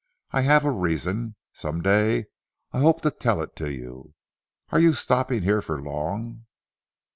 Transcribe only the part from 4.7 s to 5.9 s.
Are you stopping here for